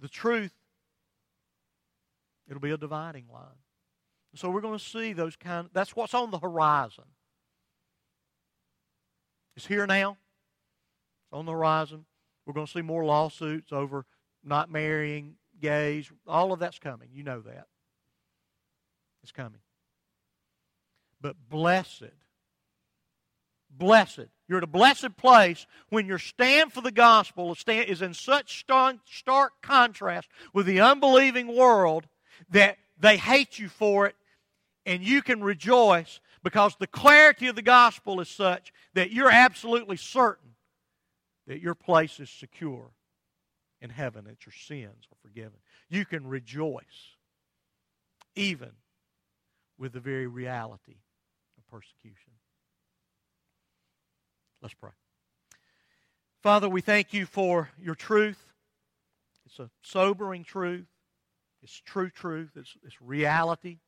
[0.00, 0.52] The truth,
[2.48, 3.62] it'll be a dividing line.
[4.34, 5.68] So we're going to see those kind.
[5.72, 7.04] That's what's on the horizon.
[9.56, 10.10] It's here now.
[10.10, 12.04] It's on the horizon.
[12.44, 14.04] We're going to see more lawsuits over
[14.42, 17.08] not marrying gays, all of that's coming.
[17.12, 17.66] You know that.
[19.22, 19.60] It's coming.
[21.20, 22.12] But blessed,
[23.70, 28.58] blessed You're at a blessed place when your stand for the gospel is in such
[29.06, 32.06] stark contrast with the unbelieving world
[32.50, 34.14] that they hate you for it,
[34.84, 39.96] and you can rejoice because the clarity of the gospel is such that you're absolutely
[39.96, 40.50] certain
[41.46, 42.90] that your place is secure
[43.84, 45.58] in heaven, that your sins are forgiven.
[45.90, 47.16] You can rejoice
[48.34, 48.70] even
[49.78, 50.96] with the very reality
[51.58, 52.32] of persecution.
[54.62, 54.92] Let's pray.
[56.42, 58.42] Father, we thank you for your truth.
[59.44, 60.86] It's a sobering truth.
[61.62, 62.52] It's true truth.
[62.56, 63.80] It's, it's reality.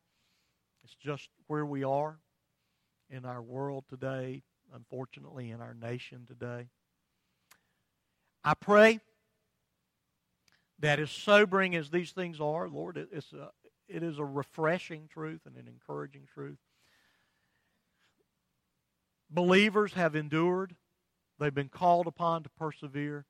[0.84, 2.18] It's just where we are
[3.08, 4.42] in our world today,
[4.74, 6.68] unfortunately, in our nation today.
[8.44, 9.00] I pray
[10.78, 13.50] that as sobering as these things are, Lord, it's a,
[13.88, 16.58] it is a refreshing truth and an encouraging truth.
[19.30, 20.76] Believers have endured.
[21.38, 23.26] They've been called upon to persevere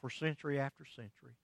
[0.00, 1.36] for century after century.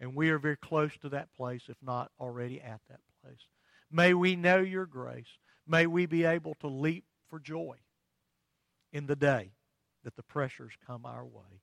[0.00, 3.40] And we are very close to that place, if not already at that place.
[3.90, 5.38] May we know your grace.
[5.66, 7.76] May we be able to leap for joy
[8.92, 9.52] in the day
[10.04, 11.60] that the pressures come our way.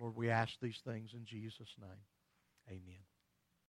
[0.00, 2.02] Lord, we ask these things in Jesus' name.
[2.68, 3.03] Amen.